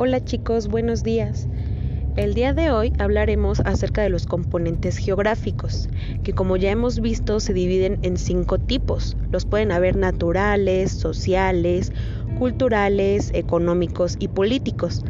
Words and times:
Hola 0.00 0.20
chicos, 0.20 0.68
buenos 0.68 1.02
días. 1.02 1.48
El 2.14 2.32
día 2.32 2.54
de 2.54 2.70
hoy 2.70 2.92
hablaremos 2.98 3.58
acerca 3.64 4.00
de 4.00 4.10
los 4.10 4.26
componentes 4.26 4.96
geográficos, 4.96 5.88
que 6.22 6.32
como 6.32 6.56
ya 6.56 6.70
hemos 6.70 7.00
visto 7.00 7.40
se 7.40 7.52
dividen 7.52 7.98
en 8.02 8.16
cinco 8.16 8.58
tipos. 8.58 9.16
Los 9.32 9.44
pueden 9.44 9.72
haber 9.72 9.96
naturales, 9.96 10.92
sociales, 10.92 11.90
culturales, 12.38 13.32
económicos 13.34 14.14
y 14.20 14.28
políticos. 14.28 15.02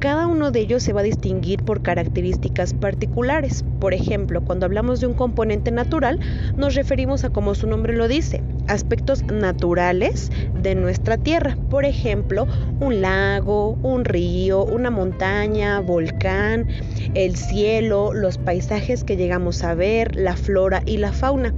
Cada 0.00 0.26
uno 0.26 0.50
de 0.50 0.62
ellos 0.62 0.82
se 0.82 0.92
va 0.92 1.02
a 1.02 1.04
distinguir 1.04 1.62
por 1.62 1.80
características 1.80 2.74
particulares. 2.74 3.64
Por 3.78 3.94
ejemplo, 3.94 4.40
cuando 4.42 4.66
hablamos 4.66 4.98
de 4.98 5.06
un 5.06 5.14
componente 5.14 5.70
natural, 5.70 6.18
nos 6.56 6.74
referimos 6.74 7.22
a, 7.22 7.30
como 7.30 7.54
su 7.54 7.68
nombre 7.68 7.94
lo 7.94 8.08
dice, 8.08 8.42
aspectos 8.66 9.24
naturales 9.24 10.30
de 10.60 10.74
nuestra 10.74 11.16
Tierra. 11.16 11.56
Por 11.70 11.84
ejemplo, 11.84 12.46
un 12.80 13.00
lago, 13.00 13.78
un 13.82 14.04
río, 14.04 14.64
una 14.64 14.90
montaña, 14.90 15.80
volcán, 15.80 16.66
el 17.14 17.36
cielo, 17.36 18.12
los 18.12 18.38
paisajes 18.38 19.04
que 19.04 19.16
llegamos 19.16 19.64
a 19.64 19.74
ver, 19.74 20.16
la 20.16 20.36
flora 20.36 20.82
y 20.86 20.98
la 20.98 21.12
fauna. 21.12 21.54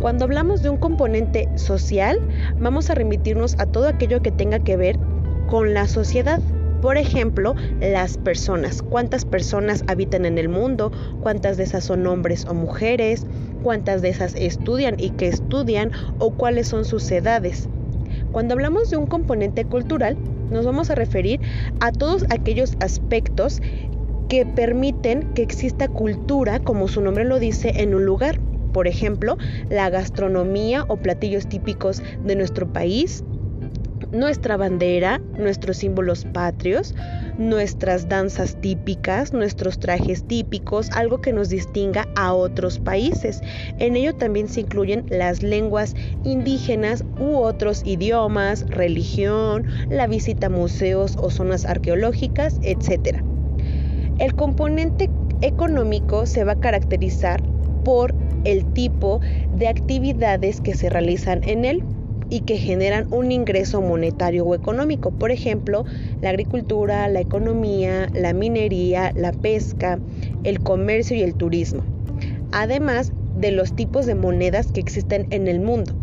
Cuando 0.00 0.24
hablamos 0.24 0.62
de 0.62 0.68
un 0.68 0.76
componente 0.76 1.48
social, 1.56 2.18
vamos 2.58 2.90
a 2.90 2.94
remitirnos 2.94 3.56
a 3.58 3.66
todo 3.66 3.88
aquello 3.88 4.20
que 4.20 4.30
tenga 4.30 4.58
que 4.58 4.76
ver 4.76 4.98
con 5.48 5.72
la 5.72 5.86
sociedad. 5.88 6.40
Por 6.82 6.98
ejemplo, 6.98 7.54
las 7.80 8.18
personas. 8.18 8.82
¿Cuántas 8.82 9.24
personas 9.24 9.82
habitan 9.86 10.26
en 10.26 10.36
el 10.36 10.48
mundo? 10.48 10.92
¿Cuántas 11.22 11.56
de 11.56 11.64
esas 11.64 11.84
son 11.84 12.06
hombres 12.06 12.44
o 12.46 12.54
mujeres? 12.54 13.26
¿Cuántas 13.66 14.00
de 14.00 14.10
esas 14.10 14.36
estudian 14.36 14.94
y 14.96 15.10
que 15.10 15.26
estudian? 15.26 15.90
¿O 16.20 16.30
cuáles 16.30 16.68
son 16.68 16.84
sus 16.84 17.10
edades? 17.10 17.68
Cuando 18.30 18.54
hablamos 18.54 18.90
de 18.90 18.96
un 18.96 19.08
componente 19.08 19.64
cultural, 19.64 20.16
nos 20.50 20.64
vamos 20.64 20.88
a 20.88 20.94
referir 20.94 21.40
a 21.80 21.90
todos 21.90 22.24
aquellos 22.30 22.74
aspectos 22.78 23.60
que 24.28 24.46
permiten 24.46 25.28
que 25.34 25.42
exista 25.42 25.88
cultura, 25.88 26.60
como 26.60 26.86
su 26.86 27.00
nombre 27.00 27.24
lo 27.24 27.40
dice, 27.40 27.72
en 27.74 27.96
un 27.96 28.04
lugar 28.04 28.38
por 28.70 28.86
ejemplo, 28.86 29.36
la 29.68 29.90
gastronomía 29.90 30.84
o 30.86 30.98
platillos 30.98 31.48
típicos 31.48 32.02
de 32.22 32.36
nuestro 32.36 32.70
país, 32.70 33.24
nuestra 34.12 34.56
bandera, 34.56 35.20
nuestros 35.38 35.78
símbolos 35.78 36.24
patrios, 36.24 36.94
nuestras 37.38 38.08
danzas 38.08 38.60
típicas, 38.60 39.32
nuestros 39.32 39.78
trajes 39.78 40.24
típicos, 40.24 40.90
algo 40.92 41.20
que 41.20 41.32
nos 41.32 41.48
distinga 41.48 42.06
a 42.16 42.32
otros 42.32 42.78
países. 42.78 43.42
En 43.78 43.96
ello 43.96 44.14
también 44.14 44.48
se 44.48 44.60
incluyen 44.60 45.04
las 45.08 45.42
lenguas 45.42 45.94
indígenas 46.24 47.04
u 47.18 47.36
otros 47.36 47.82
idiomas, 47.84 48.66
religión, 48.68 49.66
la 49.88 50.06
visita 50.06 50.46
a 50.46 50.50
museos 50.50 51.16
o 51.20 51.30
zonas 51.30 51.64
arqueológicas, 51.64 52.58
etc. 52.62 53.22
El 54.18 54.34
componente 54.34 55.10
económico 55.42 56.26
se 56.26 56.44
va 56.44 56.52
a 56.52 56.60
caracterizar 56.60 57.42
por 57.84 58.14
el 58.44 58.64
tipo 58.72 59.20
de 59.54 59.68
actividades 59.68 60.60
que 60.60 60.74
se 60.74 60.88
realizan 60.88 61.40
en 61.44 61.64
él 61.64 61.82
y 62.28 62.40
que 62.40 62.58
generan 62.58 63.06
un 63.10 63.32
ingreso 63.32 63.80
monetario 63.80 64.44
o 64.44 64.54
económico. 64.54 65.10
Por 65.12 65.30
ejemplo, 65.30 65.84
la 66.20 66.30
agricultura, 66.30 67.08
la 67.08 67.20
economía, 67.20 68.08
la 68.14 68.32
minería, 68.32 69.12
la 69.14 69.32
pesca, 69.32 70.00
el 70.44 70.60
comercio 70.60 71.16
y 71.16 71.22
el 71.22 71.34
turismo. 71.34 71.82
Además 72.52 73.12
de 73.34 73.50
los 73.50 73.74
tipos 73.74 74.06
de 74.06 74.14
monedas 74.14 74.72
que 74.72 74.80
existen 74.80 75.26
en 75.30 75.46
el 75.46 75.60
mundo. 75.60 75.94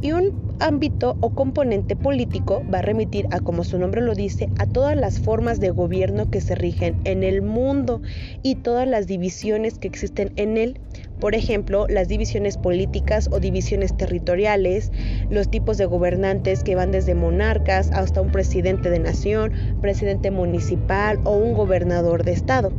Y 0.00 0.12
un 0.12 0.32
ámbito 0.58 1.16
o 1.20 1.30
componente 1.30 1.96
político 1.96 2.62
va 2.72 2.78
a 2.78 2.82
remitir 2.82 3.26
a, 3.30 3.40
como 3.40 3.64
su 3.64 3.78
nombre 3.78 4.00
lo 4.00 4.14
dice, 4.14 4.48
a 4.58 4.66
todas 4.66 4.96
las 4.96 5.18
formas 5.18 5.60
de 5.60 5.70
gobierno 5.70 6.30
que 6.30 6.40
se 6.40 6.54
rigen 6.54 6.96
en 7.04 7.22
el 7.24 7.42
mundo 7.42 8.00
y 8.42 8.56
todas 8.56 8.86
las 8.86 9.06
divisiones 9.06 9.78
que 9.78 9.88
existen 9.88 10.32
en 10.36 10.56
él 10.56 10.80
por 11.22 11.36
ejemplo, 11.36 11.86
las 11.88 12.08
divisiones 12.08 12.56
políticas 12.56 13.28
o 13.30 13.38
divisiones 13.38 13.96
territoriales, 13.96 14.90
los 15.30 15.48
tipos 15.48 15.78
de 15.78 15.86
gobernantes 15.86 16.64
que 16.64 16.74
van 16.74 16.90
desde 16.90 17.14
monarcas 17.14 17.92
hasta 17.92 18.20
un 18.20 18.32
presidente 18.32 18.90
de 18.90 18.98
nación, 18.98 19.52
presidente 19.80 20.32
municipal 20.32 21.20
o 21.22 21.36
un 21.36 21.54
gobernador 21.54 22.24
de 22.24 22.32
estado. 22.32 22.72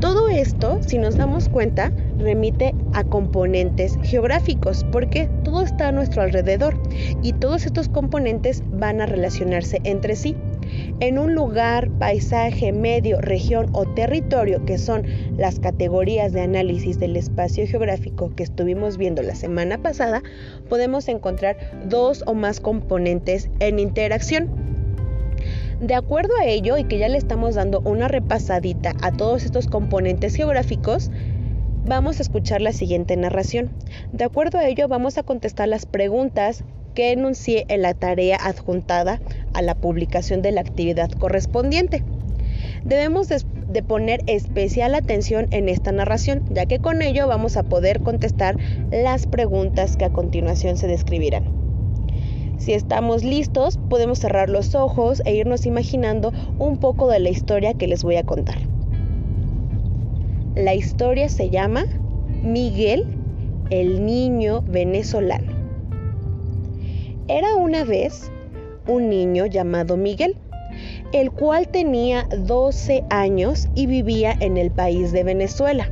Todo 0.00 0.28
esto, 0.28 0.78
si 0.86 0.98
nos 0.98 1.16
damos 1.16 1.48
cuenta, 1.48 1.90
remite 2.20 2.72
a 2.92 3.02
componentes 3.02 3.98
geográficos, 4.04 4.84
porque 4.92 5.28
todo 5.42 5.62
está 5.62 5.88
a 5.88 5.92
nuestro 5.92 6.22
alrededor 6.22 6.80
y 7.20 7.32
todos 7.32 7.66
estos 7.66 7.88
componentes 7.88 8.62
van 8.70 9.00
a 9.00 9.06
relacionarse 9.06 9.80
entre 9.82 10.14
sí 10.14 10.36
en 11.00 11.18
un 11.18 11.34
lugar, 11.34 11.90
paisaje, 11.98 12.72
medio, 12.72 13.20
región 13.20 13.68
o 13.72 13.84
territorio, 13.86 14.64
que 14.64 14.78
son 14.78 15.04
las 15.36 15.58
categorías 15.58 16.32
de 16.32 16.42
análisis 16.42 16.98
del 16.98 17.16
espacio 17.16 17.66
geográfico 17.66 18.32
que 18.34 18.42
estuvimos 18.42 18.96
viendo 18.96 19.22
la 19.22 19.34
semana 19.34 19.78
pasada, 19.78 20.22
podemos 20.68 21.08
encontrar 21.08 21.56
dos 21.88 22.24
o 22.26 22.34
más 22.34 22.60
componentes 22.60 23.50
en 23.60 23.78
interacción. 23.78 24.48
De 25.80 25.94
acuerdo 25.94 26.32
a 26.40 26.46
ello, 26.46 26.78
y 26.78 26.84
que 26.84 26.98
ya 26.98 27.08
le 27.08 27.18
estamos 27.18 27.54
dando 27.54 27.80
una 27.80 28.08
repasadita 28.08 28.94
a 29.02 29.12
todos 29.12 29.44
estos 29.44 29.66
componentes 29.66 30.34
geográficos, 30.34 31.10
vamos 31.84 32.18
a 32.18 32.22
escuchar 32.22 32.62
la 32.62 32.72
siguiente 32.72 33.16
narración. 33.16 33.70
De 34.12 34.24
acuerdo 34.24 34.58
a 34.58 34.66
ello, 34.66 34.88
vamos 34.88 35.18
a 35.18 35.22
contestar 35.22 35.68
las 35.68 35.84
preguntas 35.84 36.64
que 36.94 37.12
enuncié 37.12 37.66
en 37.68 37.82
la 37.82 37.92
tarea 37.92 38.38
adjuntada 38.42 39.20
a 39.56 39.62
la 39.62 39.74
publicación 39.74 40.42
de 40.42 40.52
la 40.52 40.60
actividad 40.60 41.10
correspondiente. 41.10 42.04
Debemos 42.84 43.28
de, 43.28 43.82
poner 43.82 44.22
especial 44.26 44.94
atención 44.94 45.48
en 45.50 45.68
esta 45.68 45.92
narración, 45.92 46.44
ya 46.52 46.66
que 46.66 46.78
con 46.78 47.02
ello 47.02 47.26
vamos 47.26 47.56
a 47.56 47.64
poder 47.64 48.00
contestar 48.00 48.56
las 48.90 49.26
preguntas 49.26 49.96
que 49.96 50.04
a 50.04 50.12
continuación 50.12 50.76
se 50.76 50.86
describirán. 50.86 51.44
Si 52.58 52.72
estamos 52.72 53.24
listos, 53.24 53.78
podemos 53.90 54.18
cerrar 54.18 54.48
los 54.48 54.74
ojos 54.74 55.22
e 55.24 55.34
irnos 55.34 55.66
imaginando 55.66 56.32
un 56.58 56.78
poco 56.78 57.08
de 57.08 57.20
la 57.20 57.30
historia 57.30 57.74
que 57.74 57.86
les 57.86 58.02
voy 58.02 58.16
a 58.16 58.24
contar. 58.24 58.58
La 60.54 60.74
historia 60.74 61.28
se 61.28 61.50
llama 61.50 61.84
Miguel, 62.42 63.04
el 63.70 64.06
niño 64.06 64.62
venezolano. 64.62 65.52
Era 67.28 67.56
una 67.56 67.84
vez 67.84 68.30
un 68.86 69.08
niño 69.08 69.46
llamado 69.46 69.96
Miguel, 69.96 70.36
el 71.12 71.30
cual 71.30 71.68
tenía 71.68 72.26
12 72.38 73.04
años 73.10 73.68
y 73.74 73.86
vivía 73.86 74.34
en 74.40 74.56
el 74.56 74.70
país 74.70 75.12
de 75.12 75.24
Venezuela. 75.24 75.90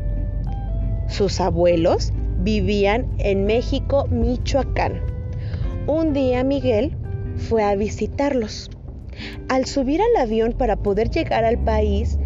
Sus 1.08 1.40
abuelos 1.40 2.12
vivían 2.38 3.06
en 3.18 3.46
México, 3.46 4.06
Michoacán. 4.10 5.00
Un 5.86 6.12
día 6.12 6.44
Miguel 6.44 6.96
fue 7.36 7.62
a 7.62 7.74
visitarlos. 7.74 8.70
Al 9.48 9.64
subir 9.64 10.00
al 10.00 10.22
avión 10.22 10.52
para 10.52 10.76
poder 10.76 11.10
llegar 11.10 11.44
al 11.44 11.58
país, 11.58 12.18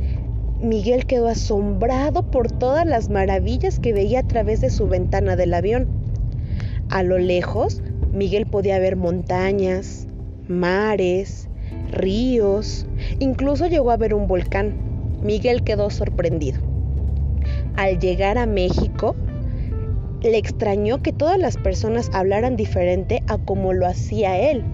Miguel 0.61 1.07
quedó 1.07 1.29
asombrado 1.29 2.31
por 2.31 2.51
todas 2.51 2.85
las 2.85 3.11
maravillas 3.11 3.79
que 3.79 3.93
veía 3.93 4.21
a 4.21 4.27
través 4.27 4.61
de 4.61 4.71
su 4.71 4.89
ventana 4.89 5.37
del 5.37 5.55
avión. 5.55 5.87
A 6.89 7.03
lo 7.03 7.19
lejos 7.19 7.81
Miguel 8.13 8.47
podía 8.47 8.79
ver 8.81 8.97
montañas, 8.97 10.08
mares, 10.49 11.49
ríos, 11.91 12.87
incluso 13.19 13.67
llegó 13.67 13.91
a 13.91 13.97
ver 13.97 14.15
un 14.15 14.27
volcán. 14.27 14.75
Miguel 15.23 15.63
quedó 15.63 15.91
sorprendido. 15.91 16.61
Al 17.77 17.99
llegar 17.99 18.39
a 18.39 18.47
México, 18.47 19.15
le 20.23 20.37
extrañó 20.37 21.03
que 21.03 21.13
todas 21.13 21.39
las 21.39 21.57
personas 21.57 22.11
hablaran 22.13 22.57
diferente 22.57 23.23
a 23.29 23.39
como 23.39 23.73
lo 23.73 23.87
hacía 23.87 24.39
él. 24.51 24.65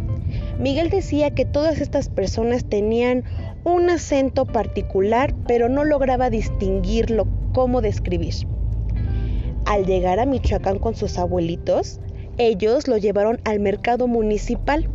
Miguel 0.58 0.90
decía 0.90 1.30
que 1.30 1.44
todas 1.44 1.80
estas 1.80 2.08
personas 2.08 2.64
tenían 2.64 3.24
un 3.64 3.90
acento 3.90 4.46
particular, 4.46 5.34
pero 5.46 5.68
no 5.68 5.84
lograba 5.84 6.30
distinguirlo, 6.30 7.26
cómo 7.52 7.80
describir. 7.80 8.34
Al 9.66 9.86
llegar 9.86 10.18
a 10.18 10.26
Michoacán 10.26 10.78
con 10.78 10.94
sus 10.94 11.18
abuelitos, 11.18 12.00
ellos 12.36 12.88
lo 12.88 12.96
llevaron 12.98 13.40
al 13.44 13.60
mercado 13.60 14.06
municipal 14.06 14.88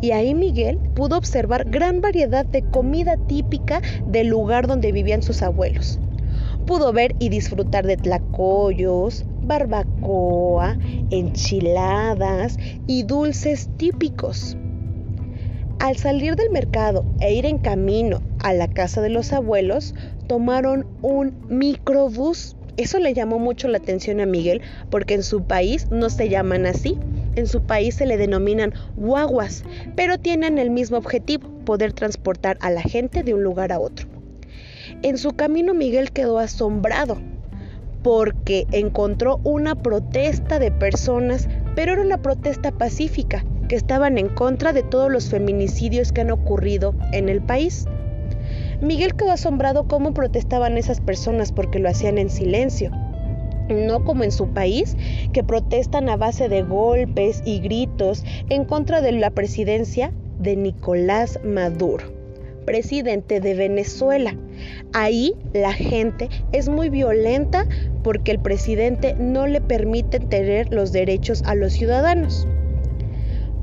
y 0.00 0.12
ahí 0.12 0.34
Miguel 0.34 0.78
pudo 0.94 1.16
observar 1.16 1.64
gran 1.68 2.00
variedad 2.00 2.46
de 2.46 2.62
comida 2.62 3.16
típica 3.16 3.80
del 4.06 4.28
lugar 4.28 4.66
donde 4.66 4.92
vivían 4.92 5.22
sus 5.22 5.42
abuelos. 5.42 5.98
Pudo 6.66 6.92
ver 6.92 7.14
y 7.18 7.28
disfrutar 7.28 7.86
de 7.86 7.96
tlacoyos, 7.96 9.24
barbacoa, 9.42 10.78
enchiladas 11.10 12.56
y 12.86 13.02
dulces 13.02 13.68
típicos. 13.76 14.56
Al 15.78 15.96
salir 15.96 16.36
del 16.36 16.50
mercado 16.52 17.04
e 17.20 17.34
ir 17.34 17.44
en 17.44 17.58
camino 17.58 18.22
a 18.42 18.54
la 18.54 18.68
casa 18.68 19.02
de 19.02 19.10
los 19.10 19.32
abuelos, 19.32 19.94
tomaron 20.26 20.86
un 21.02 21.34
microbús 21.48 22.56
eso 22.76 22.98
le 22.98 23.14
llamó 23.14 23.38
mucho 23.38 23.68
la 23.68 23.78
atención 23.78 24.20
a 24.20 24.26
Miguel 24.26 24.60
porque 24.90 25.14
en 25.14 25.22
su 25.22 25.44
país 25.44 25.86
no 25.90 26.10
se 26.10 26.28
llaman 26.28 26.66
así. 26.66 26.98
En 27.36 27.46
su 27.46 27.62
país 27.62 27.96
se 27.96 28.06
le 28.06 28.16
denominan 28.16 28.72
guaguas, 28.96 29.64
pero 29.96 30.18
tienen 30.18 30.58
el 30.58 30.70
mismo 30.70 30.98
objetivo, 30.98 31.48
poder 31.64 31.92
transportar 31.92 32.58
a 32.60 32.70
la 32.70 32.82
gente 32.82 33.22
de 33.22 33.34
un 33.34 33.42
lugar 33.42 33.72
a 33.72 33.80
otro. 33.80 34.06
En 35.02 35.18
su 35.18 35.32
camino 35.32 35.74
Miguel 35.74 36.12
quedó 36.12 36.38
asombrado 36.38 37.18
porque 38.02 38.66
encontró 38.70 39.40
una 39.44 39.74
protesta 39.74 40.58
de 40.58 40.70
personas, 40.70 41.48
pero 41.74 41.94
era 41.94 42.02
una 42.02 42.18
protesta 42.18 42.70
pacífica, 42.70 43.44
que 43.68 43.76
estaban 43.76 44.18
en 44.18 44.28
contra 44.28 44.74
de 44.74 44.82
todos 44.82 45.10
los 45.10 45.30
feminicidios 45.30 46.12
que 46.12 46.20
han 46.20 46.30
ocurrido 46.30 46.94
en 47.12 47.30
el 47.30 47.40
país. 47.40 47.86
Miguel 48.80 49.14
quedó 49.14 49.32
asombrado 49.32 49.88
cómo 49.88 50.12
protestaban 50.12 50.76
esas 50.76 51.00
personas 51.00 51.50
porque 51.50 51.78
lo 51.78 51.88
hacían 51.88 52.18
en 52.18 52.28
silencio, 52.28 52.90
no 53.68 54.04
como 54.04 54.24
en 54.24 54.32
su 54.32 54.48
país, 54.48 54.96
que 55.32 55.44
protestan 55.44 56.08
a 56.08 56.16
base 56.16 56.48
de 56.48 56.62
golpes 56.62 57.42
y 57.44 57.60
gritos 57.60 58.24
en 58.48 58.64
contra 58.64 59.00
de 59.00 59.12
la 59.12 59.30
presidencia 59.30 60.12
de 60.38 60.56
Nicolás 60.56 61.38
Maduro, 61.44 62.12
presidente 62.64 63.40
de 63.40 63.54
Venezuela. 63.54 64.36
Ahí 64.92 65.34
la 65.52 65.72
gente 65.72 66.28
es 66.52 66.68
muy 66.68 66.88
violenta 66.90 67.66
porque 68.02 68.32
el 68.32 68.38
presidente 68.38 69.14
no 69.18 69.46
le 69.46 69.60
permite 69.60 70.20
tener 70.20 70.72
los 70.72 70.92
derechos 70.92 71.42
a 71.46 71.54
los 71.54 71.72
ciudadanos. 71.72 72.46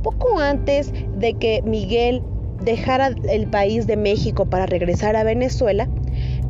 Poco 0.04 0.39
antes 0.39 0.92
de 1.18 1.36
que 1.36 1.62
Miguel 1.63 2.24
dejara 2.63 3.12
el 3.30 3.47
país 3.47 3.88
de 3.88 3.97
México 3.97 4.45
para 4.45 4.65
regresar 4.65 5.15
a 5.15 5.24
Venezuela, 5.24 5.88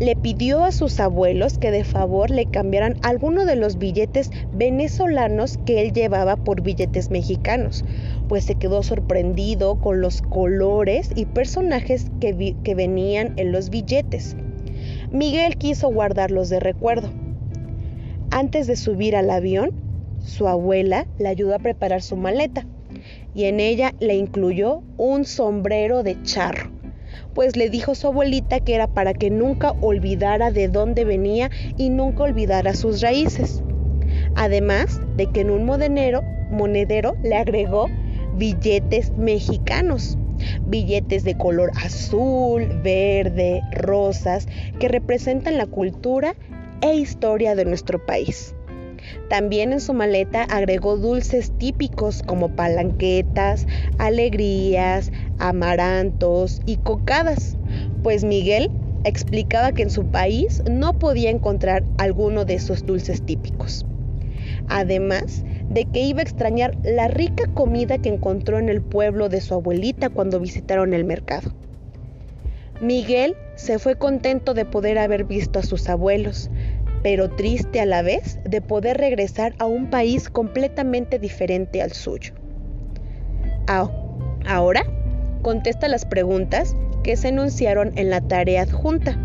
le 0.01 0.15
pidió 0.15 0.63
a 0.63 0.71
sus 0.71 0.99
abuelos 0.99 1.59
que 1.59 1.69
de 1.69 1.83
favor 1.83 2.31
le 2.31 2.47
cambiaran 2.47 2.97
alguno 3.03 3.45
de 3.45 3.55
los 3.55 3.77
billetes 3.77 4.31
venezolanos 4.51 5.59
que 5.63 5.79
él 5.79 5.93
llevaba 5.93 6.37
por 6.37 6.63
billetes 6.63 7.11
mexicanos, 7.11 7.85
pues 8.27 8.45
se 8.45 8.55
quedó 8.55 8.81
sorprendido 8.81 9.75
con 9.75 10.01
los 10.01 10.23
colores 10.23 11.11
y 11.15 11.25
personajes 11.25 12.07
que, 12.19 12.55
que 12.63 12.73
venían 12.73 13.33
en 13.37 13.51
los 13.51 13.69
billetes. 13.69 14.35
Miguel 15.11 15.57
quiso 15.57 15.93
guardarlos 15.93 16.49
de 16.49 16.59
recuerdo. 16.59 17.11
Antes 18.31 18.65
de 18.65 18.77
subir 18.77 19.15
al 19.15 19.29
avión, 19.29 19.69
su 20.25 20.47
abuela 20.47 21.05
le 21.19 21.27
ayudó 21.27 21.53
a 21.53 21.59
preparar 21.59 22.01
su 22.01 22.15
maleta 22.15 22.65
y 23.35 23.43
en 23.43 23.59
ella 23.59 23.93
le 23.99 24.15
incluyó 24.15 24.81
un 24.97 25.25
sombrero 25.25 26.01
de 26.01 26.19
charro, 26.23 26.71
pues 27.33 27.55
le 27.55 27.69
dijo 27.69 27.95
su 27.95 28.07
abuelita 28.07 28.59
que 28.59 28.75
era 28.75 28.87
para 28.87 29.13
que 29.13 29.29
nunca 29.29 29.73
olvidara 29.81 30.51
de 30.51 30.67
dónde 30.67 31.05
venía 31.05 31.49
y 31.77 31.89
nunca 31.89 32.23
olvidara 32.23 32.73
sus 32.73 33.01
raíces. 33.01 33.63
Además 34.35 35.01
de 35.17 35.27
que 35.27 35.41
en 35.41 35.51
un 35.51 35.65
monedero, 35.65 36.23
monedero 36.49 37.15
le 37.23 37.35
agregó 37.35 37.87
billetes 38.33 39.11
mexicanos 39.17 40.17
billetes 40.65 41.23
de 41.23 41.35
color 41.37 41.71
azul, 41.75 42.67
verde, 42.83 43.61
rosas, 43.71 44.47
que 44.79 44.87
representan 44.87 45.57
la 45.57 45.67
cultura 45.67 46.35
e 46.81 46.95
historia 46.95 47.55
de 47.55 47.65
nuestro 47.65 48.03
país. 48.03 48.55
También 49.29 49.73
en 49.73 49.81
su 49.81 49.93
maleta 49.93 50.43
agregó 50.43 50.97
dulces 50.97 51.51
típicos 51.51 52.21
como 52.23 52.49
palanquetas, 52.49 53.67
alegrías, 53.97 55.11
amarantos 55.37 56.61
y 56.65 56.77
cocadas, 56.77 57.57
pues 58.03 58.23
Miguel 58.23 58.71
explicaba 59.03 59.71
que 59.71 59.83
en 59.83 59.89
su 59.89 60.05
país 60.05 60.61
no 60.69 60.93
podía 60.93 61.29
encontrar 61.29 61.83
alguno 61.97 62.45
de 62.45 62.55
esos 62.55 62.85
dulces 62.85 63.21
típicos. 63.21 63.85
Además 64.67 65.43
de 65.69 65.85
que 65.85 66.01
iba 66.01 66.19
a 66.19 66.23
extrañar 66.23 66.77
la 66.83 67.07
rica 67.07 67.43
comida 67.53 67.97
que 67.97 68.09
encontró 68.09 68.59
en 68.59 68.69
el 68.69 68.81
pueblo 68.81 69.29
de 69.29 69.41
su 69.41 69.53
abuelita 69.53 70.09
cuando 70.09 70.39
visitaron 70.39 70.93
el 70.93 71.05
mercado. 71.05 71.51
Miguel 72.81 73.35
se 73.55 73.77
fue 73.77 73.95
contento 73.95 74.53
de 74.53 74.65
poder 74.65 74.97
haber 74.97 75.25
visto 75.25 75.59
a 75.59 75.63
sus 75.63 75.87
abuelos, 75.87 76.49
pero 77.03 77.29
triste 77.29 77.79
a 77.79 77.85
la 77.85 78.01
vez 78.01 78.39
de 78.43 78.61
poder 78.61 78.97
regresar 78.97 79.55
a 79.59 79.65
un 79.65 79.89
país 79.89 80.29
completamente 80.29 81.19
diferente 81.19 81.81
al 81.81 81.91
suyo. 81.91 82.33
Ahora, 84.45 84.83
contesta 85.41 85.87
las 85.87 86.05
preguntas 86.05 86.75
que 87.03 87.15
se 87.15 87.29
enunciaron 87.29 87.91
en 87.95 88.09
la 88.09 88.21
tarea 88.21 88.63
adjunta. 88.63 89.17